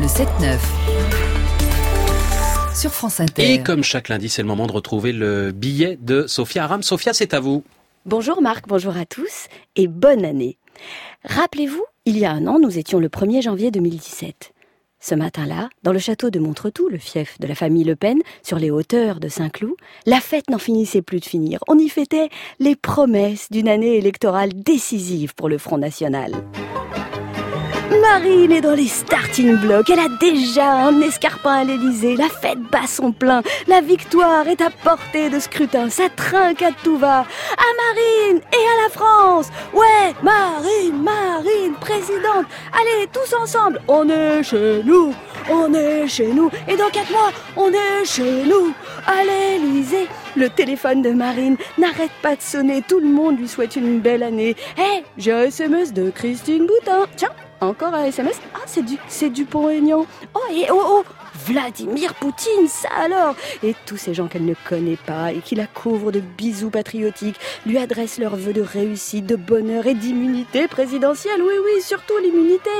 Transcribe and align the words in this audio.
Le 0.00 0.06
7-9 0.06 0.58
sur 2.74 2.90
France 2.90 3.20
Inter. 3.20 3.52
Et 3.52 3.62
comme 3.62 3.84
chaque 3.84 4.08
lundi, 4.08 4.30
c'est 4.30 4.40
le 4.40 4.48
moment 4.48 4.66
de 4.66 4.72
retrouver 4.72 5.12
le 5.12 5.52
billet 5.52 5.98
de 6.00 6.26
Sophia 6.26 6.64
Aram. 6.64 6.82
Sophia, 6.82 7.12
c'est 7.12 7.34
à 7.34 7.40
vous. 7.40 7.64
Bonjour 8.06 8.40
Marc, 8.40 8.66
bonjour 8.66 8.96
à 8.96 9.04
tous 9.04 9.48
et 9.76 9.88
bonne 9.88 10.24
année. 10.24 10.56
Rappelez-vous, 11.26 11.84
il 12.06 12.16
y 12.16 12.24
a 12.24 12.32
un 12.32 12.46
an, 12.46 12.58
nous 12.58 12.78
étions 12.78 12.98
le 12.98 13.08
1er 13.08 13.42
janvier 13.42 13.70
2017. 13.70 14.54
Ce 15.00 15.14
matin-là, 15.14 15.68
dans 15.82 15.92
le 15.92 15.98
château 15.98 16.30
de 16.30 16.38
Montretout, 16.38 16.88
le 16.88 16.96
fief 16.96 17.38
de 17.38 17.46
la 17.46 17.54
famille 17.54 17.84
Le 17.84 17.96
Pen, 17.96 18.20
sur 18.42 18.58
les 18.58 18.70
hauteurs 18.70 19.20
de 19.20 19.28
Saint-Cloud, 19.28 19.74
la 20.06 20.20
fête 20.20 20.48
n'en 20.48 20.58
finissait 20.58 21.02
plus 21.02 21.20
de 21.20 21.26
finir. 21.26 21.58
On 21.68 21.78
y 21.78 21.90
fêtait 21.90 22.30
les 22.58 22.74
promesses 22.74 23.48
d'une 23.50 23.68
année 23.68 23.98
électorale 23.98 24.54
décisive 24.54 25.34
pour 25.34 25.50
le 25.50 25.58
Front 25.58 25.76
National. 25.76 26.32
Marine 27.98 28.52
est 28.52 28.60
dans 28.60 28.74
les 28.74 28.86
starting 28.86 29.56
blocks. 29.56 29.90
Elle 29.90 29.98
a 29.98 30.08
déjà 30.20 30.86
un 30.86 31.00
escarpin 31.00 31.54
à 31.54 31.64
l'Elysée. 31.64 32.16
La 32.16 32.28
fête 32.28 32.60
bat 32.60 32.86
son 32.86 33.10
plein. 33.12 33.42
La 33.66 33.80
victoire 33.80 34.46
est 34.46 34.60
à 34.60 34.70
portée 34.70 35.28
de 35.28 35.40
scrutin. 35.40 35.90
Ça 35.90 36.04
trinque 36.14 36.62
à 36.62 36.70
tout 36.84 36.96
va. 36.98 37.20
À 37.20 37.70
Marine 37.82 38.40
et 38.52 38.56
à 38.56 38.82
la 38.84 38.90
France. 38.90 39.48
Ouais, 39.74 40.14
Marine, 40.22 41.02
Marine, 41.02 41.74
présidente. 41.80 42.46
Allez, 42.72 43.08
tous 43.12 43.34
ensemble. 43.34 43.80
On 43.88 44.08
est 44.08 44.42
chez 44.44 44.82
nous. 44.84 45.12
On 45.50 45.74
est 45.74 46.06
chez 46.06 46.28
nous. 46.28 46.50
Et 46.68 46.76
dans 46.76 46.90
quatre 46.90 47.10
mois, 47.10 47.32
on 47.56 47.70
est 47.70 48.04
chez 48.04 48.44
nous. 48.44 48.72
À 49.06 49.24
l'Elysée. 49.24 50.06
Le 50.36 50.48
téléphone 50.48 51.02
de 51.02 51.10
Marine 51.10 51.56
n'arrête 51.76 52.12
pas 52.22 52.36
de 52.36 52.42
sonner. 52.42 52.82
Tout 52.86 53.00
le 53.00 53.08
monde 53.08 53.38
lui 53.38 53.48
souhaite 53.48 53.74
une 53.74 53.98
belle 53.98 54.22
année. 54.22 54.54
Hé, 54.78 54.80
hey, 54.80 55.04
j'ai 55.18 55.32
un 55.32 55.42
SMS 55.42 55.92
de 55.92 56.10
Christine 56.10 56.66
Boutin. 56.66 57.06
Tiens, 57.16 57.30
encore 57.60 57.94
un 57.94 58.04
SMS 58.04 58.40
Ah, 58.54 58.60
c'est 58.66 58.84
du, 58.84 58.96
c'est 59.08 59.30
du 59.30 59.46
aignan 59.70 60.06
Oh, 60.34 60.40
et 60.52 60.66
oh, 60.70 60.82
oh 60.84 61.04
Vladimir 61.46 62.14
Poutine, 62.14 62.68
ça 62.68 62.88
alors? 62.98 63.34
Et 63.62 63.74
tous 63.86 63.96
ces 63.96 64.14
gens 64.14 64.26
qu'elle 64.26 64.44
ne 64.44 64.54
connaît 64.68 64.98
pas 65.06 65.32
et 65.32 65.38
qui 65.38 65.54
la 65.54 65.66
couvrent 65.66 66.12
de 66.12 66.20
bisous 66.20 66.70
patriotiques 66.70 67.38
lui 67.66 67.78
adressent 67.78 68.18
leurs 68.18 68.36
vœux 68.36 68.52
de 68.52 68.60
réussite, 68.60 69.26
de 69.26 69.36
bonheur 69.36 69.86
et 69.86 69.94
d'immunité 69.94 70.68
présidentielle. 70.68 71.40
Oui, 71.40 71.54
oui, 71.64 71.82
surtout 71.82 72.16
l'immunité 72.22 72.70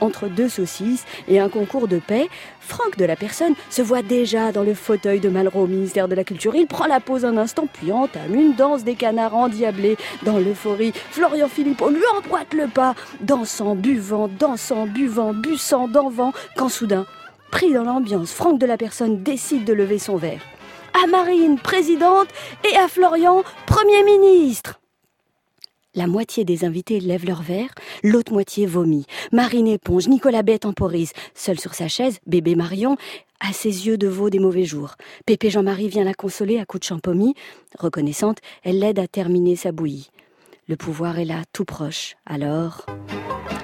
entre 0.00 0.28
deux 0.28 0.48
saucisses 0.48 1.04
et 1.28 1.40
un 1.40 1.48
concours 1.48 1.88
de 1.88 1.98
paix, 1.98 2.28
Franck 2.60 2.96
de 2.96 3.04
la 3.04 3.16
personne 3.16 3.54
se 3.70 3.82
voit 3.82 4.02
déjà 4.02 4.52
dans 4.52 4.62
le 4.62 4.74
fauteuil 4.74 5.20
de 5.20 5.28
Malraux 5.28 5.64
au 5.64 5.66
ministère 5.66 6.08
de 6.08 6.14
la 6.14 6.24
Culture. 6.24 6.54
Il 6.54 6.66
prend 6.66 6.86
la 6.86 7.00
pause 7.00 7.24
un 7.24 7.36
instant, 7.36 7.66
puis 7.72 7.92
entame 7.92 8.34
une 8.34 8.54
danse 8.54 8.84
des 8.84 8.94
canards 8.94 9.34
endiablés 9.34 9.96
dans 10.22 10.38
l'euphorie. 10.38 10.92
Florian 11.10 11.48
Philippot 11.48 11.90
lui 11.90 12.02
emboîte 12.16 12.54
le 12.54 12.68
pas, 12.68 12.94
dansant, 13.20 13.74
buvant, 13.74 14.28
dansant, 14.28 14.86
buvant, 14.86 15.34
bussant, 15.34 15.88
d'envant, 15.88 16.32
quand 16.56 16.68
soudain, 16.68 17.06
pris 17.50 17.72
dans 17.72 17.84
l'ambiance, 17.84 18.32
Franck 18.32 18.58
de 18.58 18.66
la 18.66 18.76
personne 18.76 19.22
décide 19.22 19.64
de 19.64 19.72
lever 19.72 19.98
son 19.98 20.16
verre. 20.16 20.40
À 21.02 21.06
Marine, 21.06 21.58
présidente, 21.58 22.28
et 22.70 22.76
à 22.76 22.88
Florian, 22.88 23.42
Premier 23.66 24.02
ministre. 24.04 24.80
La 25.96 26.08
moitié 26.08 26.44
des 26.44 26.64
invités 26.64 26.98
lèvent 26.98 27.24
leur 27.24 27.42
verre, 27.42 27.72
l'autre 28.02 28.32
moitié 28.32 28.66
vomit. 28.66 29.06
Marine 29.30 29.68
éponge, 29.68 30.08
Nicolas 30.08 30.42
Bête 30.42 30.62
temporise. 30.62 31.12
Seul 31.34 31.60
sur 31.60 31.74
sa 31.74 31.86
chaise, 31.86 32.18
bébé 32.26 32.56
Marion 32.56 32.96
a 33.38 33.52
ses 33.52 33.86
yeux 33.86 33.96
de 33.96 34.08
veau 34.08 34.28
des 34.28 34.40
mauvais 34.40 34.64
jours. 34.64 34.96
Pépé 35.24 35.50
Jean-Marie 35.50 35.88
vient 35.88 36.02
la 36.02 36.14
consoler 36.14 36.58
à 36.58 36.64
coups 36.64 36.80
de 36.80 36.86
champomis. 36.86 37.34
Reconnaissante, 37.78 38.38
elle 38.64 38.80
l'aide 38.80 38.98
à 38.98 39.06
terminer 39.06 39.54
sa 39.54 39.70
bouillie. 39.70 40.10
Le 40.66 40.76
pouvoir 40.76 41.18
est 41.18 41.26
là, 41.26 41.42
tout 41.52 41.66
proche. 41.66 42.16
Alors... 42.24 42.86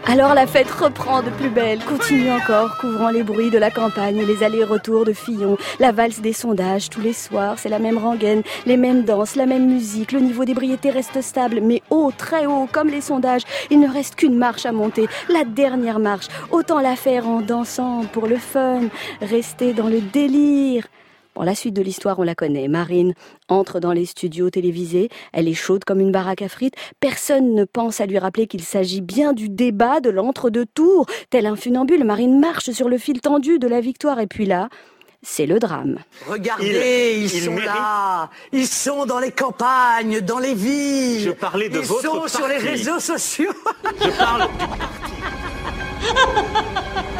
Alors 0.06 0.34
la 0.34 0.47
fête 0.47 0.70
reprend 0.70 1.23
de 1.23 1.31
plus 1.31 1.48
belle, 1.48 1.79
continue 1.84 2.31
encore, 2.31 2.77
couvrant 2.79 3.11
les 3.11 3.23
bruits 3.23 3.51
de 3.51 3.59
la 3.59 3.70
campagne 3.70 4.19
et 4.19 4.25
les 4.27 4.42
allers-retours 4.42 5.05
de 5.05 5.12
Fillon, 5.12 5.57
la 5.79 5.92
valse 5.92 6.20
des 6.20 6.33
sondages 6.33 6.91
tous 6.91 7.01
les 7.01 7.12
soirs, 7.12 7.59
c'est 7.59 7.69
la 7.69 7.79
même 7.79 7.97
rengaine, 7.97 8.42
les 8.67 8.77
mêmes 8.77 9.05
danses, 9.05 9.36
la 9.36 9.47
même 9.47 9.67
musique, 9.67 10.13
le 10.13 10.20
niveau 10.20 10.45
d'ébriété 10.45 10.91
reste 10.91 11.23
stable, 11.23 11.61
mais 11.63 11.80
haut, 11.91 12.13
très 12.17 12.47
haut, 12.47 12.69
comme 12.70 12.89
les 12.89 13.01
sondages. 13.01 13.45
Il 13.70 13.79
ne 13.79 13.89
reste 13.89 14.17
qu'une 14.17 14.36
marche 14.36 14.67
à 14.67 14.73
monter, 14.73 15.07
la 15.29 15.45
dernière 15.45 16.01
marche. 16.01 16.27
Autant 16.51 16.80
la 16.80 16.97
faire 16.97 17.29
en 17.29 17.41
dansant 17.41 18.05
pour 18.13 18.27
le 18.27 18.36
fun, 18.36 18.80
rester 19.20 19.73
dans 19.74 19.89
le 19.89 20.01
délire. 20.01 20.86
Bon, 21.35 21.42
la 21.42 21.55
suite 21.55 21.74
de 21.74 21.83
l'histoire, 21.83 22.18
on 22.18 22.23
la 22.23 22.35
connaît. 22.35 22.67
Marine 22.67 23.14
entre 23.48 23.79
dans 23.79 23.92
les 23.92 24.05
studios 24.05 24.51
télévisés, 24.51 25.08
elle 25.33 25.46
est 25.48 25.55
chaude 25.55 25.85
comme 25.85 26.01
une 26.01 26.11
baraque 26.11 26.42
à 26.42 26.48
frites. 26.48 26.74
Personne 26.98 27.55
ne 27.55 27.64
pense 27.64 28.01
à 28.01 28.07
lui 28.07 28.18
rappeler 28.18 28.46
qu'il 28.46 28.63
s'agit 28.63 29.01
bien 29.01 29.33
du 29.33 29.48
débat 29.48 30.01
de 30.01 30.11
l'entre-deux 30.11 30.67
tours. 30.67 31.07
Tel 31.30 31.46
un 31.46 31.57
funambule, 31.57 32.05
Marine 32.05 32.41
marche 32.41 32.70
sur 32.70 32.89
le 32.89 32.98
fil 32.98 33.20
tendu 33.20 33.58
de 33.58 33.68
la 33.68 33.80
victoire. 33.80 34.18
Et 34.18 34.27
puis 34.27 34.45
là, 34.45 34.68
c'est 35.23 35.46
le 35.46 35.58
drame. 35.58 35.98
Regardez, 36.27 37.17
ils, 37.18 37.30
sont 37.30 37.57
là. 37.57 38.30
Ils 38.52 38.67
sont 38.67 39.07
dans 39.07 39.18
les 39.18 39.33
campagnes, 39.33 40.20
dans 40.23 40.39
les 40.39 40.55
villes. 40.55 41.20
Je 41.20 41.30
parlais 41.30 41.68
de 41.68 41.79
ils 41.79 41.85
votre 41.85 42.02
sont 42.02 42.29
sur 42.29 42.48
les 42.48 42.58
réseaux 42.58 43.01
sociaux. 43.01 43.52
Je 44.01 44.11
parle 44.18 44.48
du 46.01 46.07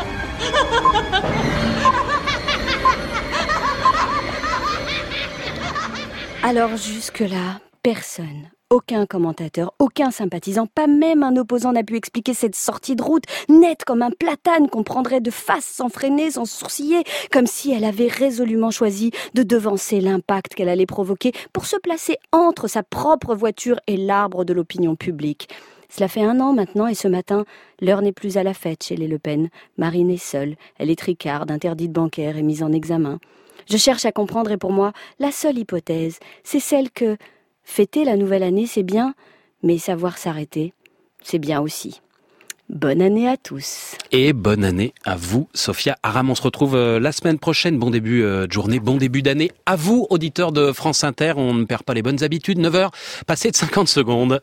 Alors 6.51 6.77
jusque-là, 6.77 7.61
personne, 7.81 8.51
aucun 8.71 9.07
commentateur, 9.07 9.73
aucun 9.79 10.11
sympathisant, 10.11 10.67
pas 10.67 10.89
même 10.89 11.23
un 11.23 11.37
opposant 11.37 11.71
n'a 11.71 11.85
pu 11.85 11.95
expliquer 11.95 12.35
cette 12.35 12.57
sortie 12.57 12.97
de 12.97 13.03
route, 13.05 13.23
nette 13.49 13.85
comme 13.85 14.03
un 14.03 14.11
platane 14.11 14.69
qu'on 14.69 14.83
prendrait 14.83 15.21
de 15.21 15.31
face 15.31 15.65
sans 15.65 15.89
freiner, 15.89 16.33
sans 16.33 16.47
sourciller, 16.47 17.05
comme 17.31 17.47
si 17.47 17.71
elle 17.71 17.85
avait 17.85 18.09
résolument 18.09 18.73
choisi 18.73 19.13
de 19.35 19.45
devancer 19.45 20.01
l'impact 20.01 20.57
qu'elle 20.57 20.69
allait 20.69 20.87
provoquer 20.87 21.31
pour 21.53 21.67
se 21.67 21.77
placer 21.77 22.17
entre 22.33 22.67
sa 22.67 22.83
propre 22.83 23.37
voiture 23.37 23.79
et 23.87 23.97
l'arbre 23.97 24.45
de 24.45 24.53
l'opinion 24.53 24.97
publique. 24.97 25.49
Cela 25.89 26.09
fait 26.09 26.25
un 26.25 26.41
an 26.41 26.53
maintenant 26.53 26.89
et 26.89 26.95
ce 26.95 27.07
matin, 27.07 27.45
l'heure 27.81 28.03
n'est 28.03 28.11
plus 28.11 28.39
à 28.39 28.43
la 28.43 28.55
fête 28.55 28.83
chez 28.83 28.97
les 28.97 29.07
Le 29.07 29.21
Pen. 29.21 29.51
Marine 29.79 30.11
est 30.11 30.17
seule, 30.17 30.57
elle 30.79 30.91
est 30.91 30.99
tricarde, 30.99 31.53
interdite 31.53 31.93
bancaire 31.93 32.37
et 32.37 32.43
mise 32.43 32.65
en 32.65 32.73
examen. 32.73 33.21
Je 33.71 33.77
cherche 33.77 34.05
à 34.05 34.11
comprendre 34.11 34.51
et 34.51 34.57
pour 34.57 34.73
moi, 34.73 34.93
la 35.21 35.31
seule 35.31 35.57
hypothèse, 35.57 36.19
c'est 36.43 36.59
celle 36.59 36.91
que 36.91 37.17
fêter 37.63 38.05
la 38.05 38.17
nouvelle 38.17 38.43
année, 38.43 38.67
c'est 38.67 38.83
bien, 38.83 39.15
mais 39.63 39.79
savoir 39.79 40.19
s'arrêter, 40.19 40.73
c'est 41.23 41.39
bien 41.39 41.61
aussi. 41.61 42.01
Bonne 42.69 43.03
année 43.03 43.29
à 43.29 43.37
tous. 43.37 43.97
Et 44.13 44.33
bonne 44.33 44.63
année 44.63 44.95
à 45.05 45.17
vous, 45.17 45.49
Sophia 45.55 45.97
Aram. 46.05 46.31
On 46.31 46.37
se 46.37 46.43
retrouve 46.43 46.77
euh, 46.77 47.01
la 47.01 47.11
semaine 47.11 47.37
prochaine. 47.37 47.81
Bon 47.81 47.91
début 47.91 48.23
euh, 48.23 48.47
de 48.47 48.53
journée, 48.53 48.79
bon 48.79 48.97
début 48.97 49.23
d'année. 49.23 49.51
À 49.67 49.75
vous, 49.75 50.07
auditeurs 50.09 50.53
de 50.53 50.71
France 50.71 51.03
Inter. 51.03 51.33
On 51.37 51.53
ne 51.53 51.65
perd 51.65 51.83
pas 51.83 51.95
les 51.95 52.03
bonnes 52.03 52.23
habitudes. 52.23 52.61
9h, 52.61 52.91
passé 53.27 53.51
de 53.51 53.57
50 53.57 53.89
secondes. 53.89 54.39